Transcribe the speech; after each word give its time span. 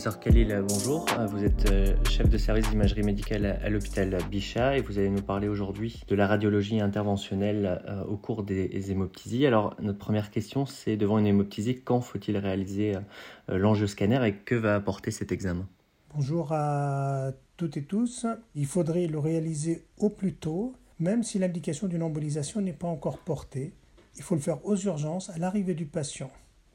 Professeur 0.00 0.20
Khalil, 0.20 0.64
bonjour. 0.66 1.04
Vous 1.28 1.44
êtes 1.44 1.70
euh, 1.70 1.94
chef 2.08 2.26
de 2.30 2.38
service 2.38 2.70
d'imagerie 2.70 3.02
médicale 3.02 3.60
à 3.62 3.68
l'hôpital 3.68 4.16
Bichat 4.30 4.78
et 4.78 4.80
vous 4.80 4.96
allez 4.96 5.10
nous 5.10 5.20
parler 5.20 5.46
aujourd'hui 5.46 6.02
de 6.08 6.14
la 6.14 6.26
radiologie 6.26 6.80
interventionnelle 6.80 7.82
euh, 7.86 8.02
au 8.04 8.16
cours 8.16 8.42
des 8.42 8.90
hémoptysies. 8.90 9.44
Alors, 9.44 9.76
notre 9.78 9.98
première 9.98 10.30
question, 10.30 10.64
c'est 10.64 10.96
devant 10.96 11.18
une 11.18 11.26
hémoptysie, 11.26 11.82
quand 11.82 12.00
faut-il 12.00 12.38
réaliser 12.38 12.96
euh, 12.96 13.58
l'angioscanner 13.58 14.26
et 14.26 14.32
que 14.36 14.54
va 14.54 14.74
apporter 14.74 15.10
cet 15.10 15.32
examen? 15.32 15.68
Bonjour 16.14 16.48
à 16.52 17.32
toutes 17.58 17.76
et 17.76 17.82
tous. 17.82 18.24
Il 18.54 18.64
faudrait 18.64 19.06
le 19.06 19.18
réaliser 19.18 19.84
au 19.98 20.08
plus 20.08 20.32
tôt, 20.32 20.72
même 20.98 21.22
si 21.22 21.38
l'indication 21.38 21.88
d'une 21.88 22.02
embolisation 22.02 22.62
n'est 22.62 22.72
pas 22.72 22.88
encore 22.88 23.18
portée. 23.18 23.74
Il 24.16 24.22
faut 24.22 24.34
le 24.34 24.40
faire 24.40 24.64
aux 24.64 24.76
urgences 24.76 25.28
à 25.28 25.36
l'arrivée 25.36 25.74
du 25.74 25.84
patient, 25.84 26.30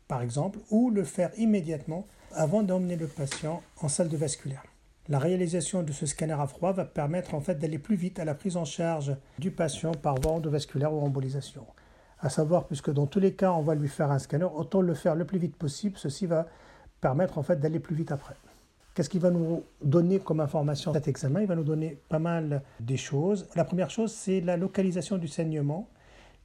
par 0.07 0.21
exemple, 0.21 0.59
ou 0.69 0.91
le 0.91 1.03
faire 1.03 1.31
immédiatement 1.39 2.05
avant 2.35 2.63
d'emmener 2.63 2.95
le 2.95 3.07
patient 3.07 3.63
en 3.81 3.87
salle 3.87 4.09
de 4.09 4.17
vasculaire. 4.17 4.63
La 5.07 5.19
réalisation 5.19 5.83
de 5.83 5.91
ce 5.91 6.05
scanner 6.05 6.33
à 6.33 6.47
froid 6.47 6.73
va 6.73 6.85
permettre 6.85 7.35
en 7.35 7.39
fait 7.39 7.55
d'aller 7.55 7.77
plus 7.77 7.95
vite 7.95 8.19
à 8.19 8.25
la 8.25 8.33
prise 8.33 8.57
en 8.57 8.65
charge 8.65 9.15
du 9.39 9.51
patient 9.51 9.91
par 9.91 10.15
voie 10.15 10.33
endovasculaire 10.33 10.93
ou 10.93 10.99
embolisation. 10.99 11.65
À 12.19 12.29
savoir, 12.29 12.65
puisque 12.65 12.91
dans 12.91 13.05
tous 13.05 13.19
les 13.19 13.33
cas 13.33 13.51
on 13.51 13.61
va 13.61 13.75
lui 13.75 13.87
faire 13.87 14.11
un 14.11 14.19
scanner, 14.19 14.45
autant 14.45 14.81
le 14.81 14.93
faire 14.93 15.15
le 15.15 15.25
plus 15.25 15.37
vite 15.37 15.55
possible. 15.55 15.97
Ceci 15.97 16.25
va 16.25 16.47
permettre 17.01 17.37
en 17.37 17.43
fait 17.43 17.59
d'aller 17.59 17.79
plus 17.79 17.95
vite 17.95 18.11
après. 18.11 18.35
Qu'est-ce 18.95 19.09
qu'il 19.09 19.19
va 19.19 19.29
nous 19.29 19.63
donner 19.83 20.19
comme 20.19 20.39
information 20.39 20.93
cet 20.93 21.07
examen? 21.07 21.41
Il 21.41 21.47
va 21.47 21.55
nous 21.55 21.63
donner 21.63 21.99
pas 22.09 22.19
mal 22.19 22.63
des 22.79 22.97
choses. 22.97 23.47
La 23.55 23.65
première 23.65 23.89
chose, 23.89 24.11
c'est 24.11 24.41
la 24.41 24.57
localisation 24.57 25.17
du 25.17 25.27
saignement 25.27 25.89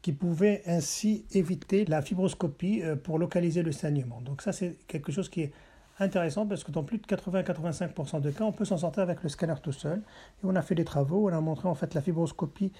qui 0.03 0.13
pouvait 0.13 0.63
ainsi 0.67 1.25
éviter 1.33 1.85
la 1.85 2.03
fibroscopie 2.03 2.83
euh, 2.83 2.97
pour 2.97 3.19
localiser 3.19 3.63
le 3.63 3.73
saignement. 3.73 4.21
Donc 4.21 4.43
ça, 4.43 4.53
c'est 4.53 4.77
quelque 4.87 5.13
chose 5.13 5.29
qui 5.29 5.43
est 5.43 5.53
intéressant 6.01 6.47
parce 6.47 6.65
que 6.65 6.73
dans 6.73 6.83
plus 6.83 6.99
de 6.99 7.07
80-85% 7.07 8.21
de 8.21 8.31
cas, 8.31 8.45
on 8.45 8.53
peut 8.53 8.65
s'en 8.65 8.79
sortir 8.79 9.03
avec 9.03 9.23
le 9.23 9.29
scanner 9.29 9.55
tout 9.63 9.73
seul. 9.73 9.99
Et 9.99 10.45
on 10.45 10.57
a 10.57 10.63
fait 10.63 10.75
des 10.75 10.85
travaux, 10.85 11.29
on 11.29 11.33
a 11.33 11.41
montré 11.41 11.69
en 11.69 11.75
fait 11.75 11.95
la 11.95 12.01
fibroscopie, 12.01 12.73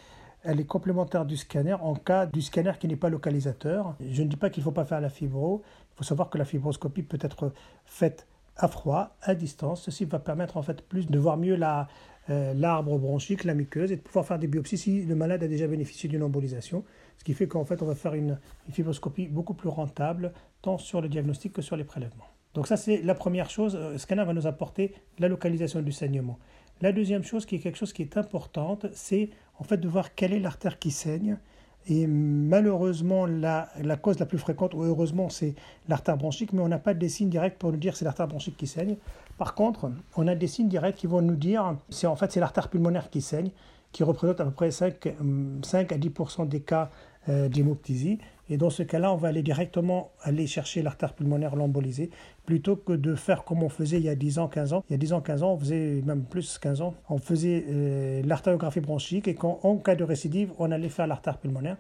elle 0.43 0.59
est 0.59 0.65
complémentaire 0.65 1.27
du 1.27 1.37
scanner 1.37 1.75
en 1.75 1.95
cas 1.95 2.27
du 2.27 2.41
scanner 2.41 2.73
qui 2.81 2.89
n'est 2.89 2.97
pas 2.97 3.11
localisateur. 3.11 3.95
Je 4.01 4.23
ne 4.23 4.29
dis 4.29 4.37
pas 4.37 4.51
qu'il 4.51 4.63
ne 4.63 4.65
faut 4.65 4.73
pas 4.73 4.85
faire 4.85 5.01
la 5.01 5.11
fibro, 5.11 5.63
il 5.93 5.97
faut 5.99 6.05
savoir 6.05 6.31
que 6.31 6.39
la 6.39 6.45
fibroscopie 6.45 7.03
peut 7.03 7.19
être 7.21 7.53
faite 7.85 8.27
à 8.57 8.69
froid, 8.69 9.17
à 9.23 9.35
distance. 9.35 9.83
Ceci 9.83 10.05
va 10.07 10.19
permettre 10.19 10.57
en 10.57 10.63
fait 10.63 10.83
plus 10.83 11.07
de 11.07 11.19
voir 11.19 11.37
mieux 11.37 11.57
la, 11.57 11.89
euh, 12.31 12.55
l'arbre 12.55 12.99
bronchique, 12.99 13.45
la 13.45 13.55
muqueuse, 13.55 13.93
et 13.93 13.97
de 13.97 14.01
pouvoir 14.01 14.25
faire 14.25 14.39
des 14.39 14.47
biopsies 14.47 14.79
si 14.79 15.05
le 15.05 15.15
malade 15.15 15.43
a 15.43 15.49
déjà 15.49 15.67
bénéficié 15.67 16.09
d'une 16.09 16.23
embolisation. 16.23 16.85
Ce 17.19 17.25
qui 17.25 17.35
fait 17.35 17.47
qu'en 17.47 17.65
fait, 17.65 17.83
on 17.83 17.87
va 17.87 17.95
faire 17.95 18.15
une 18.15 18.39
fibroscopie 18.71 19.29
beaucoup 19.29 19.55
plus 19.55 19.69
rentable, 19.69 20.33
tant 20.63 20.79
sur 20.79 21.01
le 21.03 21.09
diagnostic 21.09 21.53
que 21.53 21.63
sur 21.63 21.77
les 21.77 21.85
prélèvements. 21.85 22.27
Donc 22.55 22.67
ça, 22.67 22.77
c'est 22.77 23.03
la 23.03 23.15
première 23.15 23.51
chose. 23.51 23.77
Euh, 23.77 23.99
scanner 23.99 24.25
va 24.25 24.33
nous 24.33 24.47
apporter 24.47 24.95
la 25.19 25.29
localisation 25.29 25.83
du 25.83 25.93
saignement. 25.93 26.39
La 26.81 26.93
deuxième 26.93 27.23
chose, 27.23 27.47
qui 27.47 27.57
est 27.57 27.59
quelque 27.59 27.79
chose 27.79 27.93
qui 27.93 28.03
est 28.03 28.17
importante, 28.17 28.87
c'est 28.93 29.31
en 29.59 29.65
fait 29.65 29.77
de 29.77 29.89
voir 29.89 30.15
quelle 30.15 30.33
est 30.33 30.41
l'artère 30.41 30.79
qui 30.79 30.91
saigne. 30.91 31.39
Et 31.87 32.07
malheureusement, 32.07 33.27
la, 33.27 33.69
la, 33.83 33.97
cause 33.97 34.19
la 34.19 34.27
plus 34.27 34.39
fréquente, 34.39 34.75
ou 34.75 34.83
heureusement, 34.83 35.29
c'est 35.29 35.55
l'artère 35.89 36.17
bronchique, 36.17 36.53
mais 36.53 36.61
on 36.61 36.69
n'a 36.69 36.79
pas 36.79 36.95
des 36.95 37.09
signes 37.09 37.31
directs 37.31 37.59
pour 37.59 37.73
nous 37.73 37.79
dire 37.79 37.97
c'est 37.97 38.05
l'artère 38.05 38.29
bronchique 38.29 38.57
qui 38.57 38.67
saigne. 38.67 38.97
Par 39.39 39.55
contre, 39.55 39.91
on 40.17 40.27
a 40.27 40.35
des 40.35 40.47
signes 40.47 40.69
directs 40.69 40.97
qui 40.97 41.07
vont 41.07 41.23
nous 41.23 41.37
dire 41.37 41.77
c'est 41.89 42.07
en 42.07 42.17
fait 42.17 42.33
c'est 42.33 42.41
l'artère 42.41 42.69
pulmonaire 42.69 43.09
qui 43.09 43.23
saigne, 43.23 43.51
qui 43.93 44.05
représente 44.05 44.41
à 44.41 44.45
peu 44.45 44.51
près 44.51 44.71
5, 44.71 45.15
5 45.63 45.93
à 45.93 45.97
10% 45.97 46.49
des 46.49 46.61
cas 46.61 46.91
euh, 47.29 47.49
d'hémoptysie. 47.49 48.19
Et 48.51 48.57
dans 48.57 48.69
ce 48.69 48.83
cas-là, 48.83 49.13
on 49.13 49.17
va 49.17 49.29
aller 49.29 49.43
directement 49.43 50.11
aller 50.23 50.49
chercher 50.49 50.83
l'artère 50.83 51.15
pulmonaire, 51.15 51.55
l'emboliser, 51.55 52.11
plutôt 52.45 52.75
que 52.75 52.93
de 52.93 53.15
faire 53.15 53.45
comme 53.45 53.63
on 53.63 53.69
faisait 53.69 53.99
il 53.99 54.05
y 54.05 54.09
a 54.09 54.17
10 54.17 54.41
ans, 54.41 54.49
15 54.49 54.73
ans. 54.73 54.85
Il 54.91 54.93
y 54.93 54.95
a 54.97 54.99
10 54.99 55.13
ans, 55.13 55.21
15 55.21 55.43
ans, 55.45 55.53
on 55.53 55.59
faisait 55.59 56.03
même 56.05 56.25
plus 56.25 56.59
15 56.59 56.83
ans, 56.83 56.95
on 57.09 57.19
faisait 57.19 57.65
euh, 57.69 58.23
l'artériographie 58.25 58.81
bronchique 58.81 59.29
et 59.29 59.37
quand, 59.37 59.61
en 59.63 59.77
cas 59.77 59.95
de 59.95 60.03
récidive, 60.03 60.51
on 60.59 60.73
allait 60.73 60.89
faire 60.89 61.07
l'artère 61.07 61.39
pulmonaire. 61.39 61.77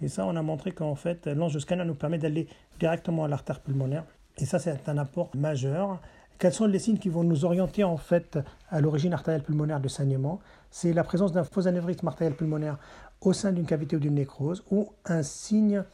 Et 0.00 0.08
ça, 0.08 0.26
on 0.26 0.34
a 0.34 0.42
montré 0.42 0.72
qu'en 0.72 0.94
fait, 0.94 1.26
l'angioscanner 1.26 1.84
nous 1.84 1.94
permet 1.94 2.18
d'aller 2.18 2.48
directement 2.80 3.24
à 3.24 3.28
l'artère 3.28 3.60
pulmonaire. 3.60 4.04
Et 4.38 4.46
ça, 4.46 4.58
c'est 4.58 4.88
un 4.88 4.96
apport 4.96 5.28
majeur. 5.36 6.00
Quels 6.38 6.52
sont 6.52 6.66
les 6.66 6.78
signes 6.78 6.98
qui 6.98 7.10
vont 7.10 7.22
nous 7.22 7.44
orienter 7.44 7.84
en 7.84 7.96
fait 7.96 8.38
à 8.70 8.80
l'origine 8.80 9.12
artérielle 9.12 9.42
pulmonaire 9.42 9.78
de 9.78 9.88
saignement? 9.88 10.40
C'est 10.70 10.92
la 10.92 11.04
présence 11.04 11.32
d'un 11.32 11.44
faux 11.44 11.68
anévrisme 11.68 12.08
artériel 12.08 12.34
pulmonaire 12.34 12.78
au 13.20 13.32
sein 13.32 13.52
d'une 13.52 13.66
cavité 13.66 13.96
ou 13.96 14.00
d'une 14.00 14.14
nécrose 14.14 14.64
ou 14.70 14.90
un 15.04 15.22
signe 15.22 15.84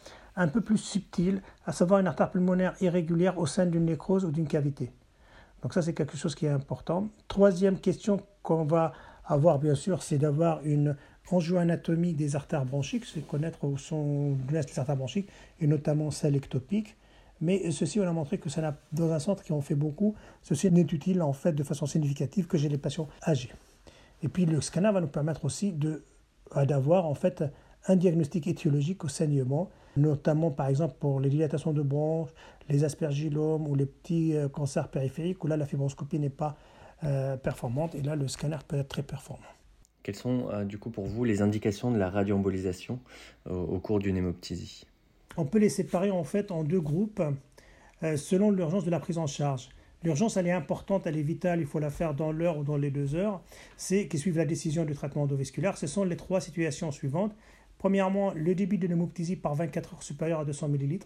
un 0.40 0.48
peu 0.48 0.62
plus 0.62 0.78
subtil, 0.78 1.42
à 1.66 1.72
savoir 1.72 2.00
une 2.00 2.06
artère 2.06 2.30
pulmonaire 2.30 2.74
irrégulière 2.80 3.38
au 3.38 3.44
sein 3.44 3.66
d'une 3.66 3.84
nécrose 3.84 4.24
ou 4.24 4.30
d'une 4.30 4.46
cavité. 4.46 4.90
Donc 5.62 5.74
ça, 5.74 5.82
c'est 5.82 5.92
quelque 5.92 6.16
chose 6.16 6.34
qui 6.34 6.46
est 6.46 6.50
important. 6.50 7.10
Troisième 7.28 7.78
question 7.78 8.22
qu'on 8.42 8.64
va 8.64 8.92
avoir, 9.26 9.58
bien 9.58 9.74
sûr, 9.74 10.02
c'est 10.02 10.16
d'avoir 10.16 10.64
une 10.64 10.96
angioanatomie 11.30 12.14
des 12.14 12.36
artères 12.36 12.64
bronchiques, 12.64 13.04
c'est 13.04 13.20
connaître 13.20 13.64
où 13.64 13.76
sont 13.76 14.38
les 14.50 14.78
artères 14.78 14.96
bronchiques, 14.96 15.28
et 15.60 15.66
notamment 15.66 16.10
celles 16.10 16.36
ectopiques. 16.36 16.96
Mais 17.42 17.70
ceci, 17.70 18.00
on 18.00 18.08
a 18.08 18.12
montré 18.12 18.38
que 18.38 18.48
ça 18.48 18.78
dans 18.92 19.12
un 19.12 19.18
centre 19.18 19.42
qui 19.42 19.52
en 19.52 19.60
fait 19.60 19.74
beaucoup, 19.74 20.14
ceci 20.42 20.70
n'est 20.70 20.80
utile 20.80 21.20
en 21.20 21.34
fait 21.34 21.52
de 21.52 21.62
façon 21.62 21.84
significative 21.84 22.46
que 22.46 22.56
chez 22.56 22.70
les 22.70 22.78
patients 22.78 23.08
âgés. 23.26 23.52
Et 24.22 24.28
puis 24.28 24.46
le 24.46 24.62
scanner 24.62 24.90
va 24.90 25.02
nous 25.02 25.06
permettre 25.06 25.44
aussi 25.44 25.72
de, 25.72 26.02
d'avoir 26.66 27.04
en 27.04 27.14
fait 27.14 27.44
un 27.86 27.96
diagnostic 27.96 28.46
étiologique 28.46 29.04
au 29.04 29.08
saignement, 29.08 29.70
notamment 29.96 30.50
par 30.50 30.68
exemple 30.68 30.94
pour 30.98 31.20
les 31.20 31.28
dilatations 31.28 31.72
de 31.72 31.82
bronches, 31.82 32.30
les 32.68 32.84
aspergillomes 32.84 33.66
ou 33.66 33.74
les 33.74 33.86
petits 33.86 34.36
euh, 34.36 34.48
cancers 34.48 34.88
périphériques 34.88 35.42
où 35.44 35.46
là 35.46 35.56
la 35.56 35.66
fibroscopie 35.66 36.18
n'est 36.18 36.30
pas 36.30 36.56
euh, 37.04 37.36
performante 37.36 37.94
et 37.94 38.02
là 38.02 38.16
le 38.16 38.28
scanner 38.28 38.58
peut 38.66 38.78
être 38.78 38.88
très 38.88 39.02
performant. 39.02 39.46
Quelles 40.02 40.16
sont 40.16 40.48
euh, 40.50 40.64
du 40.64 40.78
coup 40.78 40.90
pour 40.90 41.06
vous 41.06 41.24
les 41.24 41.42
indications 41.42 41.90
de 41.90 41.98
la 41.98 42.08
radioembolisation 42.10 43.00
au 43.48 43.78
cours 43.78 43.98
d'une 43.98 44.16
hémoptysie? 44.16 44.86
On 45.36 45.44
peut 45.44 45.58
les 45.58 45.68
séparer 45.68 46.10
en 46.10 46.24
fait 46.24 46.50
en 46.50 46.64
deux 46.64 46.80
groupes 46.80 47.22
selon 48.02 48.50
l'urgence 48.50 48.84
de 48.84 48.90
la 48.90 48.98
prise 48.98 49.18
en 49.18 49.26
charge. 49.26 49.68
L'urgence, 50.02 50.38
elle 50.38 50.46
est 50.46 50.52
importante, 50.52 51.06
elle 51.06 51.18
est 51.18 51.22
vitale, 51.22 51.60
il 51.60 51.66
faut 51.66 51.78
la 51.78 51.90
faire 51.90 52.14
dans 52.14 52.32
l'heure 52.32 52.56
ou 52.56 52.64
dans 52.64 52.78
les 52.78 52.90
deux 52.90 53.14
heures. 53.14 53.42
C'est 53.76 54.08
qui 54.08 54.16
suivent 54.16 54.38
la 54.38 54.46
décision 54.46 54.86
de 54.86 54.94
traitement 54.94 55.24
endovasculaire. 55.24 55.76
Ce 55.76 55.86
sont 55.86 56.04
les 56.04 56.16
trois 56.16 56.40
situations 56.40 56.90
suivantes. 56.90 57.34
Premièrement, 57.80 58.34
le 58.34 58.54
débit 58.54 58.76
de 58.76 58.86
l'hémoptysie 58.86 59.36
par 59.36 59.54
24 59.54 59.94
heures 59.94 60.02
supérieur 60.02 60.40
à 60.40 60.44
200 60.44 60.68
ml. 60.74 60.98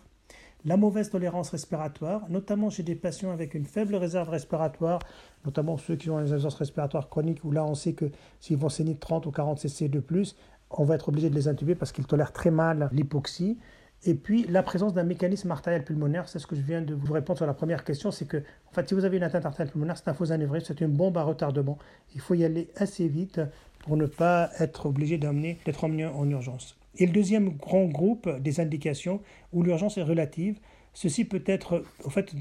La 0.64 0.76
mauvaise 0.76 1.08
tolérance 1.08 1.50
respiratoire, 1.50 2.28
notamment 2.28 2.68
chez 2.68 2.82
des 2.82 2.96
patients 2.96 3.30
avec 3.30 3.54
une 3.54 3.64
faible 3.64 3.94
réserve 3.94 4.28
respiratoire, 4.28 4.98
notamment 5.44 5.76
ceux 5.76 5.94
qui 5.94 6.10
ont 6.10 6.18
une 6.18 6.24
insuffisance 6.24 6.56
respiratoire 6.56 7.08
chronique, 7.08 7.44
où 7.44 7.52
là 7.52 7.64
on 7.64 7.76
sait 7.76 7.92
que 7.92 8.06
s'ils 8.40 8.56
vont 8.56 8.70
saigner 8.70 8.96
30 8.96 9.24
ou 9.26 9.30
40 9.30 9.60
cc 9.60 9.88
de 9.88 10.00
plus, 10.00 10.34
on 10.68 10.82
va 10.82 10.96
être 10.96 11.10
obligé 11.10 11.30
de 11.30 11.36
les 11.36 11.46
intuber 11.46 11.76
parce 11.76 11.92
qu'ils 11.92 12.06
tolèrent 12.06 12.32
très 12.32 12.50
mal 12.50 12.88
l'hypoxie. 12.91 13.56
Et 14.02 14.14
puis 14.14 14.44
la 14.48 14.64
présence 14.64 14.94
d'un 14.94 15.04
mécanisme 15.04 15.52
artériel 15.52 15.84
pulmonaire, 15.84 16.28
c'est 16.28 16.41
ce 16.41 16.46
que 16.48 16.56
je 16.56 16.60
viens 16.60 16.82
de 16.82 16.92
vous 16.92 17.12
répondre 17.12 17.36
sur 17.36 17.46
la 17.46 17.54
première 17.54 17.84
question, 17.84 18.10
c'est 18.10 18.26
que 18.26 18.38
en 18.38 18.72
fait, 18.72 18.88
si 18.88 18.94
vous 18.94 19.04
avez 19.04 19.16
une 19.18 19.22
atteinte 19.22 19.46
artérielle 19.46 19.70
pulmonaire, 19.70 19.96
c'est 19.96 20.08
un 20.08 20.14
faux 20.14 20.32
anévrisme, 20.32 20.66
c'est 20.66 20.80
une 20.80 20.91
bombe 20.91 21.16
à 21.18 21.22
retardement. 21.22 21.78
Il 22.16 22.20
faut 22.20 22.34
y 22.34 22.44
aller 22.44 22.68
assez 22.74 23.06
vite 23.06 23.41
pour 23.84 23.97
ne 23.99 24.06
pas 24.06 24.50
être 24.59 24.87
obligé 24.87 25.19
d'être 25.19 25.84
emmené 25.84 26.06
en 26.06 26.28
urgence. 26.31 26.77
Et 26.97 27.06
le 27.06 27.12
deuxième 27.12 27.50
grand 27.50 27.84
groupe 27.84 28.28
des 28.41 28.61
indications 28.61 29.21
où 29.53 29.62
l'urgence 29.62 29.99
est 29.99 30.03
relative, 30.03 30.59
ceci 30.95 31.25
peut 31.25 31.43
être, 31.45 31.84
en 32.05 32.11
fait, 32.11 32.34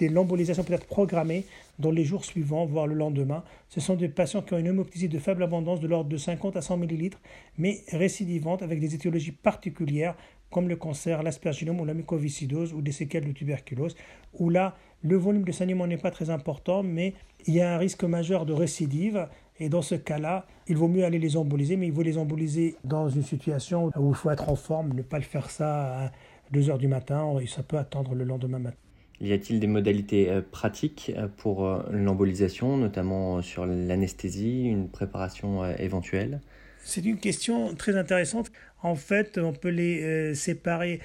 l'embolisation 0.00 0.64
peut 0.64 0.74
être 0.74 0.86
programmée 0.86 1.44
dans 1.78 1.90
les 1.90 2.04
jours 2.04 2.24
suivants, 2.24 2.66
voire 2.66 2.86
le 2.86 2.94
lendemain. 2.94 3.44
Ce 3.70 3.80
sont 3.80 3.94
des 3.94 4.08
patients 4.08 4.42
qui 4.42 4.52
ont 4.52 4.58
une 4.58 4.66
hémoptysie 4.66 5.08
de 5.08 5.18
faible 5.18 5.42
abondance 5.42 5.80
de 5.80 5.86
l'ordre 5.86 6.10
de 6.10 6.16
50 6.16 6.56
à 6.56 6.60
100 6.60 6.82
ml, 6.82 7.16
mais 7.56 7.82
récidivante 7.92 8.62
avec 8.62 8.78
des 8.78 8.94
étiologies 8.94 9.32
particulières 9.32 10.16
comme 10.50 10.68
le 10.68 10.76
cancer, 10.76 11.22
l'aspergillome 11.22 11.80
ou 11.80 11.84
la 11.84 11.94
mucoviscidose 11.94 12.72
ou 12.72 12.82
des 12.82 12.92
séquelles 12.92 13.26
de 13.26 13.32
tuberculose, 13.32 13.96
où 14.34 14.50
là, 14.50 14.76
le 15.02 15.16
volume 15.16 15.44
de 15.44 15.52
saignement 15.52 15.86
n'est 15.86 15.98
pas 15.98 16.10
très 16.10 16.30
important, 16.30 16.82
mais 16.82 17.14
il 17.46 17.54
y 17.54 17.60
a 17.60 17.74
un 17.74 17.78
risque 17.78 18.04
majeur 18.04 18.46
de 18.46 18.52
récidive. 18.52 19.28
Et 19.60 19.68
dans 19.68 19.82
ce 19.82 19.94
cas-là, 19.94 20.46
il 20.68 20.76
vaut 20.76 20.88
mieux 20.88 21.04
aller 21.04 21.18
les 21.18 21.36
emboliser, 21.36 21.76
mais 21.76 21.88
il 21.88 21.94
faut 21.94 22.02
les 22.02 22.18
emboliser 22.18 22.76
dans 22.84 23.08
une 23.08 23.22
situation 23.22 23.90
où 23.96 24.10
il 24.10 24.14
faut 24.14 24.30
être 24.30 24.48
en 24.48 24.56
forme, 24.56 24.94
ne 24.94 25.02
pas 25.02 25.18
le 25.18 25.24
faire 25.24 25.50
ça 25.50 26.04
à 26.04 26.12
2 26.52 26.70
heures 26.70 26.78
du 26.78 26.88
matin, 26.88 27.38
et 27.40 27.46
ça 27.46 27.62
peut 27.62 27.78
attendre 27.78 28.14
le 28.14 28.24
lendemain 28.24 28.58
matin. 28.58 28.76
Y 29.20 29.32
a-t-il 29.32 29.58
des 29.58 29.66
modalités 29.66 30.30
euh, 30.30 30.42
pratiques 30.48 31.12
euh, 31.16 31.26
pour 31.38 31.66
euh, 31.66 31.82
l'embolisation, 31.90 32.76
notamment 32.76 33.42
sur 33.42 33.66
l'anesthésie, 33.66 34.64
une 34.64 34.88
préparation 34.88 35.66
éventuelle? 35.76 36.40
C'est 36.84 37.04
une 37.04 37.18
question 37.18 37.74
très 37.74 37.96
intéressante. 37.96 38.52
En 38.82 38.94
fait, 38.94 39.38
on 39.38 39.52
peut 39.52 39.70
les 39.70 40.34
séparer 40.34 41.00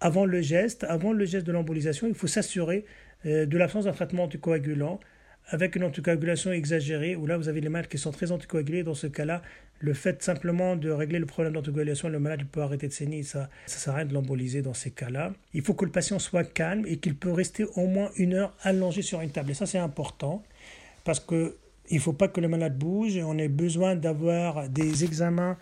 avant 0.00 0.24
le 0.24 0.40
geste. 0.40 0.84
Avant 0.88 1.12
le 1.12 1.26
geste 1.26 1.46
de 1.46 1.52
l'embolisation, 1.52 2.08
il 2.08 2.14
faut 2.14 2.26
s'assurer 2.26 2.86
de 3.24 3.58
l'absence 3.58 3.84
d'un 3.84 3.92
traitement 3.92 4.24
anticoagulant 4.24 4.98
avec 5.50 5.76
une 5.76 5.84
anticoagulation 5.84 6.52
exagérée, 6.52 7.16
où 7.16 7.26
là 7.26 7.36
vous 7.36 7.48
avez 7.48 7.60
les 7.60 7.68
malades 7.68 7.88
qui 7.88 7.98
sont 7.98 8.10
très 8.10 8.32
anticoagulés, 8.32 8.82
dans 8.82 8.94
ce 8.94 9.06
cas-là, 9.06 9.42
le 9.80 9.94
fait 9.94 10.22
simplement 10.22 10.76
de 10.76 10.90
régler 10.90 11.18
le 11.18 11.26
problème 11.26 11.54
d'anticoagulation, 11.54 12.08
le 12.08 12.18
malade 12.18 12.44
peut 12.50 12.62
arrêter 12.62 12.88
de 12.88 12.92
saigner, 12.92 13.22
ça 13.22 13.48
ne 13.66 13.70
sert 13.70 13.94
à 13.94 14.04
de 14.04 14.12
l'emboliser 14.12 14.60
dans 14.60 14.74
ces 14.74 14.90
cas-là. 14.90 15.32
Il 15.54 15.62
faut 15.62 15.74
que 15.74 15.84
le 15.84 15.90
patient 15.90 16.18
soit 16.18 16.44
calme 16.44 16.84
et 16.86 16.96
qu'il 16.96 17.14
peut 17.14 17.32
rester 17.32 17.64
au 17.76 17.86
moins 17.86 18.10
une 18.16 18.34
heure 18.34 18.56
allongé 18.62 19.02
sur 19.02 19.20
une 19.20 19.30
table. 19.30 19.52
Et 19.52 19.54
ça 19.54 19.66
c'est 19.66 19.78
important, 19.78 20.42
parce 21.04 21.20
qu'il 21.20 21.52
ne 21.92 21.98
faut 21.98 22.12
pas 22.12 22.28
que 22.28 22.40
le 22.40 22.48
malade 22.48 22.76
bouge, 22.76 23.16
et 23.16 23.22
on 23.22 23.38
a 23.38 23.48
besoin 23.48 23.94
d'avoir 23.94 24.68
des 24.68 25.04
examens 25.04 25.56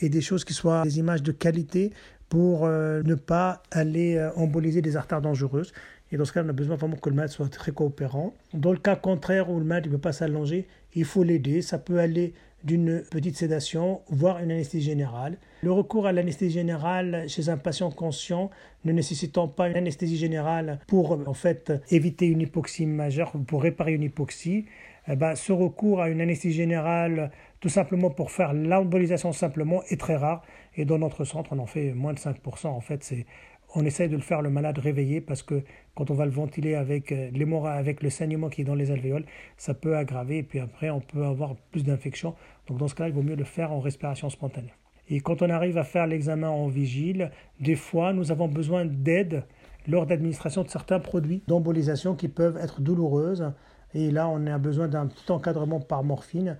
et 0.00 0.08
des 0.08 0.20
choses 0.20 0.44
qui 0.44 0.54
soient 0.54 0.82
des 0.84 0.98
images 0.98 1.22
de 1.22 1.32
qualité 1.32 1.92
pour 2.28 2.64
euh, 2.64 3.02
ne 3.02 3.14
pas 3.14 3.62
aller 3.70 4.16
euh, 4.16 4.32
emboliser 4.36 4.80
des 4.80 4.96
artères 4.96 5.20
dangereuses. 5.20 5.72
Et 6.12 6.18
dans 6.18 6.26
ce 6.26 6.32
cas, 6.32 6.44
on 6.44 6.48
a 6.48 6.52
besoin 6.52 6.76
vraiment 6.76 6.96
que 6.96 7.08
le 7.08 7.16
malade 7.16 7.30
soit 7.30 7.48
très 7.48 7.72
coopérant. 7.72 8.34
Dans 8.52 8.72
le 8.72 8.78
cas 8.78 8.96
contraire 8.96 9.50
où 9.50 9.58
le 9.58 9.64
malade 9.64 9.86
ne 9.86 9.92
peut 9.92 9.98
pas 9.98 10.12
s'allonger, 10.12 10.68
il 10.94 11.06
faut 11.06 11.22
l'aider. 11.22 11.62
Ça 11.62 11.78
peut 11.78 11.98
aller 11.98 12.34
d'une 12.64 13.02
petite 13.10 13.36
sédation, 13.36 14.02
voire 14.08 14.38
une 14.38 14.50
anesthésie 14.50 14.84
générale. 14.84 15.38
Le 15.62 15.72
recours 15.72 16.06
à 16.06 16.12
l'anesthésie 16.12 16.54
générale 16.54 17.24
chez 17.28 17.48
un 17.48 17.56
patient 17.56 17.90
conscient 17.90 18.50
ne 18.84 18.92
nécessitant 18.92 19.48
pas 19.48 19.68
une 19.68 19.76
anesthésie 19.76 20.16
générale 20.16 20.78
pour 20.86 21.18
en 21.26 21.34
fait 21.34 21.72
éviter 21.90 22.26
une 22.26 22.42
hypoxie 22.42 22.86
majeure, 22.86 23.32
pour 23.46 23.62
réparer 23.62 23.94
une 23.94 24.02
hypoxie, 24.02 24.66
eh 25.08 25.16
ben, 25.16 25.34
ce 25.34 25.52
recours 25.52 26.00
à 26.00 26.08
une 26.08 26.20
anesthésie 26.20 26.54
générale 26.54 27.32
tout 27.60 27.68
simplement 27.68 28.10
pour 28.10 28.30
faire 28.30 28.52
l'embolisation 28.52 29.32
simplement 29.32 29.82
est 29.88 30.00
très 30.00 30.16
rare 30.16 30.42
et 30.76 30.84
dans 30.84 30.98
notre 30.98 31.24
centre 31.24 31.52
on 31.52 31.58
en 31.58 31.66
fait 31.66 31.92
moins 31.92 32.12
de 32.12 32.18
5%. 32.18 32.66
En 32.68 32.80
fait, 32.80 33.02
c'est 33.02 33.26
on 33.74 33.84
essaye 33.84 34.08
de 34.08 34.16
le 34.16 34.22
faire 34.22 34.42
le 34.42 34.50
malade 34.50 34.78
réveillé 34.78 35.20
parce 35.20 35.42
que 35.42 35.62
quand 35.94 36.10
on 36.10 36.14
va 36.14 36.24
le 36.24 36.30
ventiler 36.30 36.74
avec 36.74 37.12
euh, 37.12 37.30
avec 37.66 38.02
le 38.02 38.10
saignement 38.10 38.48
qui 38.48 38.62
est 38.62 38.64
dans 38.64 38.74
les 38.74 38.90
alvéoles, 38.90 39.24
ça 39.56 39.74
peut 39.74 39.96
aggraver 39.96 40.38
et 40.38 40.42
puis 40.42 40.60
après 40.60 40.90
on 40.90 41.00
peut 41.00 41.24
avoir 41.24 41.56
plus 41.70 41.84
d'infections. 41.84 42.34
Donc 42.68 42.78
dans 42.78 42.88
ce 42.88 42.94
cas-là, 42.94 43.08
il 43.08 43.14
vaut 43.14 43.22
mieux 43.22 43.36
le 43.36 43.44
faire 43.44 43.72
en 43.72 43.80
respiration 43.80 44.30
spontanée. 44.30 44.72
Et 45.08 45.20
quand 45.20 45.42
on 45.42 45.50
arrive 45.50 45.78
à 45.78 45.84
faire 45.84 46.06
l'examen 46.06 46.48
en 46.48 46.68
vigile, 46.68 47.30
des 47.60 47.76
fois 47.76 48.12
nous 48.12 48.30
avons 48.30 48.48
besoin 48.48 48.84
d'aide 48.84 49.44
lors 49.88 50.06
d'administration 50.06 50.62
de 50.62 50.68
certains 50.68 51.00
produits 51.00 51.42
d'embolisation 51.48 52.14
qui 52.14 52.28
peuvent 52.28 52.56
être 52.56 52.80
douloureuses. 52.80 53.52
Et 53.94 54.10
là, 54.10 54.28
on 54.28 54.46
a 54.46 54.58
besoin 54.58 54.88
d'un 54.88 55.06
petit 55.06 55.30
encadrement 55.30 55.80
par 55.80 56.02
morphine. 56.02 56.56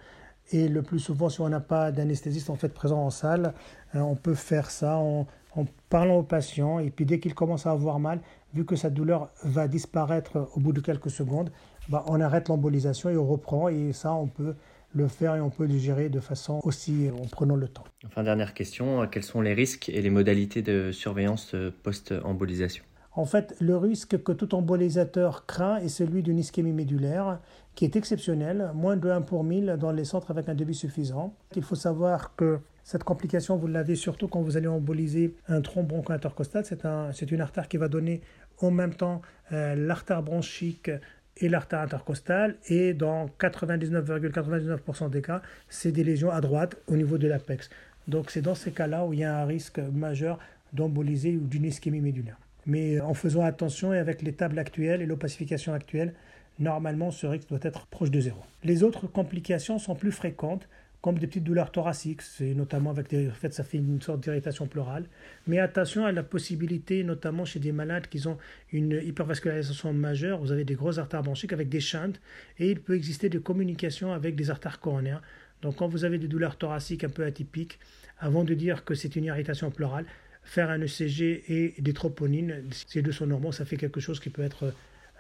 Et 0.51 0.69
le 0.69 0.83
plus 0.83 0.99
souvent, 0.99 1.29
si 1.29 1.41
on 1.41 1.49
n'a 1.49 1.61
pas 1.61 1.93
d'anesthésiste 1.93 2.51
en 2.51 2.57
fait 2.57 2.69
présent 2.69 2.99
en 2.99 3.11
salle, 3.11 3.55
euh, 3.95 4.01
on 4.01 4.17
peut 4.17 4.35
faire 4.35 4.71
ça 4.71 4.97
en, 4.97 5.27
en 5.57 5.65
parlant 5.89 6.17
au 6.17 6.23
patient. 6.23 6.79
Et 6.79 6.91
puis 6.91 7.05
dès 7.05 7.21
qu'il 7.21 7.35
commence 7.35 7.67
à 7.67 7.71
avoir 7.71 7.99
mal, 7.99 8.21
vu 8.55 8.65
que 8.65 8.77
sa 8.77 8.91
douleur 8.91 9.31
va 9.45 9.69
disparaître 9.69 10.49
au 10.55 10.61
bout 10.61 10.73
de 10.73 10.81
quelques 10.81 11.11
secondes, 11.11 11.51
bah, 11.89 12.05
on 12.09 12.21
arrête 12.21 12.49
l'embolisation 12.49 13.11
et 13.11 13.17
on 13.17 13.27
reprend. 13.27 13.69
Et 13.69 13.93
ça, 13.93 14.13
on 14.13 14.27
peut 14.27 14.55
le 14.95 15.09
faire 15.09 15.37
et 15.37 15.41
on 15.41 15.51
peut 15.51 15.67
le 15.67 15.79
gérer 15.79 16.09
de 16.09 16.21
façon 16.21 16.61
aussi 16.65 17.09
en 17.11 17.27
prenant 17.27 17.57
le 17.57 17.69
temps. 17.69 17.85
Enfin, 18.07 18.23
dernière 18.23 18.55
question, 18.55 19.07
quels 19.07 19.23
sont 19.23 19.41
les 19.41 19.55
risques 19.55 19.89
et 19.89 20.03
les 20.03 20.11
modalités 20.11 20.63
de 20.63 20.93
surveillance 20.93 21.55
post-embolisation? 21.83 22.85
En 23.15 23.27
fait, 23.27 23.55
le 23.61 23.77
risque 23.77 24.23
que 24.23 24.33
tout 24.33 24.55
embolisateur 24.55 25.45
craint 25.45 25.77
est 25.77 25.89
celui 25.89 26.23
d'une 26.23 26.39
ischémie 26.39 26.73
médulaire, 26.73 27.41
qui 27.75 27.85
est 27.85 27.97
exceptionnelle, 27.97 28.71
moins 28.75 28.97
de 28.97 29.09
1 29.09 29.23
pour 29.23 29.45
1000 29.45 29.77
dans 29.79 29.93
les 29.93 30.05
centres 30.05 30.31
avec 30.31 30.49
un 30.49 30.55
débit 30.55 30.75
suffisant. 30.75 31.35
Il 31.57 31.63
faut 31.63 31.75
savoir 31.75 32.35
que 32.37 32.59
cette 32.85 33.05
complication, 33.05 33.57
vous 33.57 33.69
l'avez 33.69 33.95
surtout 33.95 34.29
quand 34.29 34.43
vous 34.43 34.57
allez 34.57 34.67
emboliser 34.67 35.35
un 35.49 35.61
tronc 35.61 35.85
broncho-intercostal. 35.85 36.65
C'est 36.65 36.85
un, 36.85 37.11
une 37.13 37.41
artère 37.41 37.69
qui 37.69 37.77
va 37.77 37.89
donner 37.89 38.21
en 38.59 38.71
même 38.71 38.95
temps 38.95 39.23
euh, 39.53 39.75
l'artère 39.75 40.23
bronchique 40.23 40.91
et 41.39 41.49
l'artère 41.49 41.81
intercostale. 41.81 42.57
Et 42.69 42.93
dans 42.93 43.27
99,99% 43.41 45.11
des 45.11 45.23
cas, 45.23 45.43
c'est 45.69 45.93
des 45.93 46.05
lésions 46.05 46.31
à 46.31 46.41
droite 46.41 46.77
au 46.89 46.97
niveau 46.97 47.19
de 47.19 47.29
l'apex. 47.29 47.71
Donc 48.09 48.31
c'est 48.31 48.43
dans 48.43 48.55
ces 48.55 48.73
cas-là 48.73 49.07
où 49.07 49.13
il 49.13 49.21
y 49.21 49.25
a 49.25 49.39
un 49.39 49.45
risque 49.45 49.79
majeur 49.79 50.39
d'emboliser 50.73 51.37
ou 51.37 51.47
d'une 51.47 51.65
ischémie 51.65 52.01
médulaire. 52.01 52.37
Mais 52.67 53.01
en 53.01 53.15
faisant 53.15 53.43
attention 53.43 53.93
et 53.93 53.99
avec 53.99 54.23
les 54.23 54.33
tables 54.33 54.59
actuelles 54.59 55.03
et 55.03 55.07
l'opacification 55.07 55.73
actuelle, 55.73 56.15
normalement 56.63 57.11
ce 57.11 57.27
risque 57.27 57.49
doit 57.49 57.59
être 57.63 57.87
proche 57.87 58.11
de 58.11 58.21
zéro. 58.21 58.41
Les 58.65 58.83
autres 58.83 59.07
complications 59.07 59.79
sont 59.79 59.95
plus 59.95 60.13
fréquentes, 60.13 60.69
comme 61.03 61.19
des 61.19 61.27
petites 61.27 61.43
douleurs 61.43 61.73
thoraciques, 61.73 62.23
c'est 62.23 62.55
notamment 62.55 62.91
avec 62.91 63.09
des, 63.11 63.29
en 63.29 63.51
ça 63.51 63.65
fait 63.65 63.79
une 63.79 64.01
sorte 64.01 64.21
d'irritation 64.21 64.69
pleurale. 64.69 65.05
Mais 65.49 65.59
attention 65.59 66.07
à 66.07 66.13
la 66.13 66.23
possibilité, 66.23 67.03
notamment 67.03 67.45
chez 67.45 67.59
des 67.59 67.73
malades 67.73 68.07
qui 68.07 68.25
ont 68.29 68.39
une 68.71 69.01
hypervascularisation 69.03 69.93
majeure, 69.93 70.39
vous 70.39 70.53
avez 70.53 70.65
des 70.65 70.75
grosses 70.75 70.99
artères 70.99 71.25
bronchiques 71.25 71.53
avec 71.53 71.69
des 71.69 71.81
chantes, 71.81 72.21
et 72.61 72.71
il 72.71 72.81
peut 72.81 72.95
exister 72.95 73.29
des 73.29 73.41
communications 73.41 74.13
avec 74.13 74.37
des 74.37 74.49
artères 74.49 74.79
coronaires. 74.79 75.23
Donc 75.61 75.77
quand 75.77 75.89
vous 75.89 76.05
avez 76.05 76.19
des 76.19 76.29
douleurs 76.29 76.57
thoraciques 76.57 77.03
un 77.03 77.09
peu 77.09 77.25
atypiques, 77.25 77.81
avant 78.21 78.45
de 78.45 78.55
dire 78.55 78.85
que 78.85 78.95
c'est 78.95 79.17
une 79.17 79.25
irritation 79.25 79.73
pleurale, 79.73 80.07
faire 80.45 80.71
un 80.71 80.81
ECG 80.81 81.45
et 81.49 81.75
des 81.81 81.93
troponines, 81.93 82.63
ces 82.87 83.03
deux 83.03 83.13
sont 83.13 83.27
normaux, 83.27 83.51
ça 83.51 83.65
fait 83.65 83.77
quelque 83.77 84.01
chose 84.01 84.21
qui 84.21 84.31
peut 84.31 84.43
être 84.43 84.73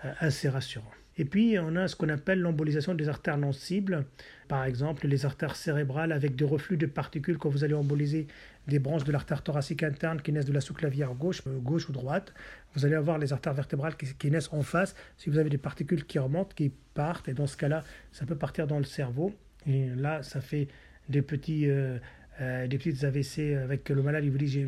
euh, 0.04 0.12
assez 0.20 0.48
rassurant. 0.48 0.92
Et 1.18 1.24
puis, 1.24 1.58
on 1.58 1.76
a 1.76 1.88
ce 1.88 1.96
qu'on 1.96 2.08
appelle 2.08 2.40
l'embolisation 2.40 2.94
des 2.94 3.08
artères 3.08 3.36
non 3.36 3.52
cibles. 3.52 4.06
Par 4.48 4.64
exemple, 4.64 5.06
les 5.06 5.26
artères 5.26 5.56
cérébrales 5.56 6.12
avec 6.12 6.36
des 6.36 6.44
reflux 6.44 6.76
de 6.76 6.86
particules 6.86 7.36
quand 7.38 7.50
vous 7.50 7.64
allez 7.64 7.74
emboliser 7.74 8.26
des 8.66 8.78
branches 8.78 9.04
de 9.04 9.12
l'artère 9.12 9.42
thoracique 9.42 9.82
interne 9.82 10.22
qui 10.22 10.32
naissent 10.32 10.46
de 10.46 10.52
la 10.52 10.60
sous-clavière 10.60 11.12
gauche, 11.14 11.42
euh, 11.46 11.58
ou 11.58 11.92
droite. 11.92 12.32
Vous 12.74 12.86
allez 12.86 12.94
avoir 12.94 13.18
les 13.18 13.32
artères 13.32 13.54
vertébrales 13.54 13.96
qui, 13.96 14.30
naissent 14.30 14.52
en 14.52 14.62
face. 14.62 14.94
Si 15.18 15.28
vous 15.28 15.38
avez 15.38 15.50
des 15.50 15.58
particules 15.58 16.06
qui 16.06 16.18
remontent, 16.18 16.54
qui 16.54 16.72
partent, 16.94 17.28
et 17.28 17.34
dans 17.34 17.46
ce 17.46 17.56
cas-là, 17.56 17.84
ça 18.12 18.24
peut 18.24 18.36
partir 18.36 18.66
dans 18.66 18.78
le 18.78 18.84
cerveau. 18.84 19.34
Et 19.66 19.88
là, 19.88 20.22
ça 20.22 20.40
fait 20.40 20.68
des 21.08 21.22
petits... 21.22 21.68
Euh, 21.68 21.98
euh, 22.40 22.66
des 22.66 22.78
petites 22.78 23.04
AVC 23.04 23.56
avec 23.62 23.88
le 23.90 24.02
malade, 24.02 24.24
il 24.24 24.30
vous 24.30 24.38
dit 24.38 24.66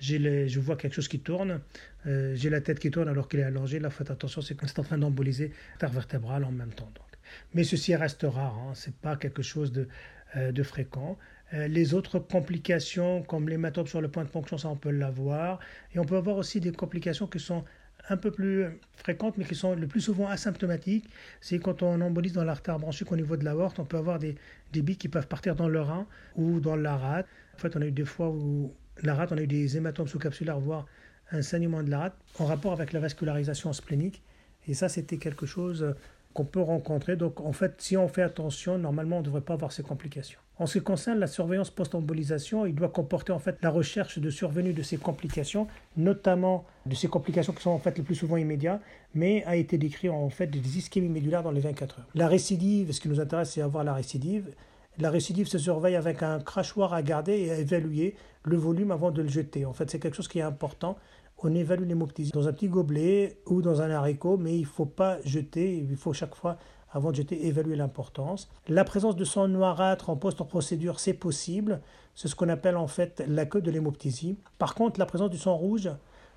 j'ai, 0.00 0.48
je 0.48 0.60
vois 0.60 0.76
quelque 0.76 0.94
chose 0.94 1.08
qui 1.08 1.20
tourne, 1.20 1.60
euh, 2.06 2.34
j'ai 2.34 2.48
la 2.50 2.60
tête 2.60 2.78
qui 2.78 2.90
tourne 2.90 3.08
alors 3.08 3.28
qu'il 3.28 3.40
est 3.40 3.44
allongé. 3.44 3.78
Là, 3.78 3.90
faites 3.90 4.10
attention, 4.10 4.40
c'est 4.40 4.54
qu'on 4.54 4.66
est 4.66 4.78
en 4.78 4.84
train 4.84 4.98
d'emboliser 4.98 5.52
l'artère 5.72 5.90
vertébrale 5.90 6.44
en 6.44 6.52
même 6.52 6.72
temps. 6.72 6.90
Donc. 6.94 7.04
Mais 7.52 7.64
ceci 7.64 7.94
reste 7.94 8.24
rare, 8.28 8.56
hein, 8.58 8.74
ce 8.74 8.88
n'est 8.88 8.96
pas 9.02 9.16
quelque 9.16 9.42
chose 9.42 9.72
de, 9.72 9.88
euh, 10.36 10.52
de 10.52 10.62
fréquent. 10.62 11.18
les 11.52 11.94
autres 11.94 12.18
complications, 12.18 13.22
comme 13.22 13.48
l'hématome 13.48 13.86
sur 13.86 14.00
le 14.00 14.08
point 14.08 14.24
de 14.24 14.30
ponction, 14.30 14.58
ça 14.58 14.68
on 14.68 14.76
peut 14.76 14.90
l'avoir. 14.90 15.60
Et 15.94 15.98
on 15.98 16.04
peut 16.04 16.16
avoir 16.16 16.36
aussi 16.36 16.58
des 16.58 16.72
complications 16.72 17.28
qui 17.28 17.38
sont 17.38 17.64
un 18.08 18.16
peu 18.16 18.30
plus 18.30 18.66
fréquentes, 18.96 19.38
mais 19.38 19.44
qui 19.44 19.54
sont 19.54 19.74
le 19.74 19.86
plus 19.86 20.00
souvent 20.00 20.28
asymptomatiques, 20.28 21.08
c'est 21.40 21.58
quand 21.58 21.82
on 21.82 22.00
embolise 22.00 22.32
dans 22.32 22.44
l'artère 22.44 22.78
bronchique 22.78 23.10
au 23.12 23.16
niveau 23.16 23.36
de 23.36 23.44
la 23.44 23.56
horte, 23.56 23.78
on 23.78 23.84
peut 23.84 23.96
avoir 23.96 24.18
des, 24.18 24.36
des 24.72 24.82
qui 24.94 25.08
peuvent 25.08 25.26
partir 25.26 25.54
dans 25.54 25.68
le 25.68 25.80
rein 25.80 26.06
ou 26.36 26.60
dans 26.60 26.76
la 26.76 26.96
rate. 26.96 27.26
En 27.54 27.58
fait, 27.58 27.76
on 27.76 27.82
a 27.82 27.86
eu 27.86 27.92
des 27.92 28.04
fois 28.04 28.28
où 28.28 28.74
la 29.02 29.14
rate, 29.14 29.32
on 29.32 29.38
a 29.38 29.42
eu 29.42 29.46
des 29.46 29.76
hématomes 29.76 30.08
sous-capsulaires, 30.08 30.60
voire 30.60 30.86
un 31.32 31.42
saignement 31.42 31.82
de 31.82 31.90
la 31.90 32.00
rate, 32.00 32.16
en 32.38 32.44
rapport 32.44 32.72
avec 32.72 32.92
la 32.92 33.00
vascularisation 33.00 33.72
splénique. 33.72 34.22
Et 34.66 34.74
ça, 34.74 34.88
c'était 34.88 35.18
quelque 35.18 35.46
chose 35.46 35.94
qu'on 36.34 36.44
peut 36.44 36.60
rencontrer. 36.60 37.16
Donc, 37.16 37.40
en 37.40 37.52
fait, 37.52 37.74
si 37.78 37.96
on 37.96 38.08
fait 38.08 38.22
attention, 38.22 38.76
normalement, 38.76 39.16
on 39.16 39.20
ne 39.20 39.24
devrait 39.24 39.40
pas 39.40 39.54
avoir 39.54 39.72
ces 39.72 39.82
complications. 39.82 40.38
En 40.56 40.66
ce 40.66 40.78
qui 40.78 40.84
concerne 40.84 41.18
la 41.18 41.26
surveillance 41.26 41.70
post-embolisation, 41.70 42.64
il 42.64 42.74
doit 42.76 42.88
comporter 42.88 43.32
en 43.32 43.40
fait 43.40 43.56
la 43.62 43.70
recherche 43.70 44.20
de 44.20 44.30
survenue 44.30 44.72
de 44.72 44.82
ces 44.82 44.98
complications, 44.98 45.66
notamment 45.96 46.64
de 46.86 46.94
ces 46.94 47.08
complications 47.08 47.52
qui 47.52 47.62
sont 47.62 47.70
en 47.70 47.78
fait 47.78 47.98
le 47.98 48.04
plus 48.04 48.14
souvent 48.14 48.36
immédiates, 48.36 48.80
mais 49.14 49.42
a 49.46 49.56
été 49.56 49.78
décrit 49.78 50.08
en 50.08 50.28
fait 50.30 50.46
des 50.46 50.78
ischémies 50.78 51.08
médulaires 51.08 51.42
dans 51.42 51.50
les 51.50 51.60
24 51.60 51.98
heures. 51.98 52.06
La 52.14 52.28
récidive, 52.28 52.92
ce 52.92 53.00
qui 53.00 53.08
nous 53.08 53.18
intéresse, 53.20 53.52
c'est 53.52 53.62
avoir 53.62 53.82
la 53.82 53.94
récidive. 53.94 54.50
La 54.98 55.10
récidive 55.10 55.48
se 55.48 55.58
surveille 55.58 55.96
avec 55.96 56.22
un 56.22 56.38
crachoir 56.38 56.94
à 56.94 57.02
garder 57.02 57.32
et 57.32 57.50
à 57.50 57.58
évaluer 57.58 58.14
le 58.44 58.56
volume 58.56 58.92
avant 58.92 59.10
de 59.10 59.22
le 59.22 59.28
jeter. 59.28 59.66
En 59.66 59.72
fait, 59.72 59.90
c'est 59.90 59.98
quelque 59.98 60.14
chose 60.14 60.28
qui 60.28 60.38
est 60.38 60.42
important. 60.42 60.96
On 61.42 61.54
évalue 61.54 61.86
l'hémoptysie 61.86 62.32
dans 62.32 62.48
un 62.48 62.52
petit 62.52 62.68
gobelet 62.68 63.38
ou 63.46 63.60
dans 63.60 63.82
un 63.82 63.90
haricot, 63.90 64.36
mais 64.38 64.56
il 64.56 64.62
ne 64.62 64.66
faut 64.66 64.86
pas 64.86 65.18
jeter, 65.24 65.76
il 65.76 65.96
faut 65.96 66.12
chaque 66.12 66.34
fois 66.34 66.56
avant 66.94 67.10
de 67.10 67.16
jeter, 67.16 67.46
évaluer 67.46 67.74
l'importance. 67.74 68.48
La 68.68 68.84
présence 68.84 69.16
de 69.16 69.24
sang 69.24 69.48
noirâtre 69.48 70.10
en 70.10 70.16
post-procédure, 70.16 71.00
c'est 71.00 71.12
possible. 71.12 71.80
C'est 72.14 72.28
ce 72.28 72.36
qu'on 72.36 72.48
appelle 72.48 72.76
en 72.76 72.86
fait 72.86 73.22
la 73.26 73.46
queue 73.46 73.60
de 73.60 73.70
l'hémoptysie. 73.70 74.38
Par 74.58 74.76
contre, 74.76 75.00
la 75.00 75.06
présence 75.06 75.30
du 75.30 75.36
sang 75.36 75.56
rouge 75.56 75.90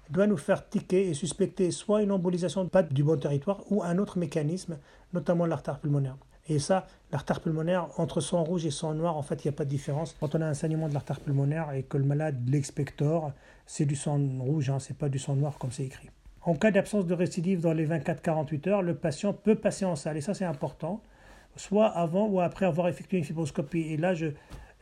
doit 0.10 0.26
nous 0.26 0.38
faire 0.38 0.68
tiquer 0.68 1.10
et 1.10 1.14
suspecter 1.14 1.70
soit 1.70 2.02
une 2.02 2.12
embolisation 2.12 2.68
pas 2.68 2.82
du 2.82 3.04
bon 3.04 3.20
territoire 3.20 3.62
ou 3.70 3.84
un 3.84 4.00
autre 4.00 4.18
mécanisme, 4.18 4.80
notamment 5.14 5.46
l'artère 5.46 5.80
pulmonaire. 5.80 6.18
Et 6.50 6.60
ça, 6.60 6.88
l'artère 7.12 7.42
pulmonaire, 7.42 7.88
entre 7.98 8.22
sang 8.22 8.44
rouge 8.44 8.66
et 8.66 8.72
sang 8.72 8.94
noir, 8.94 9.18
en 9.18 9.22
fait, 9.22 9.44
il 9.44 9.48
n'y 9.48 9.54
a 9.54 9.58
pas 9.58 9.66
de 9.66 9.70
différence. 9.70 10.16
Quand 10.20 10.34
on 10.34 10.42
a 10.42 10.46
un 10.46 10.54
saignement 10.54 10.88
de 10.88 10.94
l'artère 10.94 11.20
pulmonaire 11.20 11.74
et 11.74 11.84
que 11.84 11.98
le 11.98 12.06
malade 12.06 12.38
l'expectore, 12.48 13.34
c'est 13.66 13.86
du 13.86 13.96
sang 13.96 14.20
rouge, 14.40 14.70
hein, 14.70 14.80
c'est 14.80 14.98
pas 14.98 15.10
du 15.10 15.20
sang 15.20 15.36
noir 15.36 15.58
comme 15.58 15.72
c'est 15.72 15.84
écrit. 15.84 16.10
En 16.42 16.56
cas 16.56 16.72
d'absence 16.72 17.06
de 17.06 17.14
récidive 17.14 17.60
dans 17.60 17.74
les 17.74 17.86
24-48 17.86 18.70
heures, 18.70 18.82
le 18.82 18.96
patient 18.96 19.34
peut 19.34 19.56
passer 19.56 19.84
en 19.84 19.98
salle, 19.98 20.16
et 20.16 20.22
ça 20.22 20.34
c'est 20.34 20.46
important, 20.46 21.02
soit 21.58 21.88
avant 21.88 22.28
ou 22.28 22.40
après 22.40 22.66
avoir 22.66 22.88
effectué 22.88 23.18
une 23.18 23.26
fibroscopie. 23.26 23.82
Et 23.82 23.98
là, 23.98 24.14
je, 24.14 24.28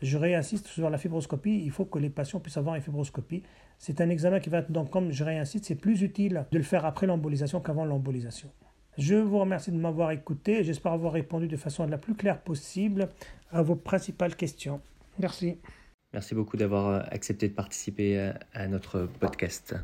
je 0.03 0.17
réinsiste 0.17 0.67
sur 0.67 0.91
la 0.91 0.99
fibroscopie, 0.99 1.63
il 1.63 1.71
faut 1.71 1.85
que 1.85 1.97
les 1.97 2.11
patients 2.11 2.39
puissent 2.39 2.57
avoir 2.57 2.75
une 2.75 2.83
fibroscopie. 2.83 3.41
C'est 3.79 3.99
un 4.01 4.09
examen 4.09 4.39
qui 4.39 4.49
va 4.49 4.59
être, 4.59 4.71
donc 4.71 4.91
comme 4.91 5.11
je 5.11 5.23
réinsiste, 5.23 5.65
c'est 5.65 5.75
plus 5.75 6.03
utile 6.03 6.45
de 6.51 6.57
le 6.59 6.63
faire 6.63 6.85
après 6.85 7.07
l'embolisation 7.07 7.59
qu'avant 7.59 7.85
l'embolisation. 7.85 8.49
Je 8.97 9.15
vous 9.15 9.39
remercie 9.39 9.71
de 9.71 9.77
m'avoir 9.77 10.11
écouté 10.11 10.59
et 10.59 10.63
j'espère 10.63 10.93
avoir 10.93 11.13
répondu 11.13 11.47
de 11.47 11.57
façon 11.57 11.85
la 11.87 11.97
plus 11.97 12.15
claire 12.15 12.41
possible 12.41 13.09
à 13.51 13.61
vos 13.61 13.75
principales 13.75 14.35
questions. 14.35 14.81
Merci. 15.19 15.57
Merci 16.13 16.33
beaucoup 16.33 16.55
d'avoir 16.55 17.05
accepté 17.11 17.49
de 17.49 17.53
participer 17.53 18.31
à 18.53 18.67
notre 18.67 19.09
podcast. 19.19 19.75